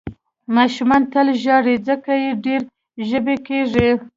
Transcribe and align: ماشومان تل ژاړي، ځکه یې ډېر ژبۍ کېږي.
ماشومان 0.55 1.01
تل 1.13 1.27
ژاړي، 1.43 1.75
ځکه 1.87 2.11
یې 2.23 2.29
ډېر 2.45 2.61
ژبۍ 3.09 3.37
کېږي. 3.47 3.89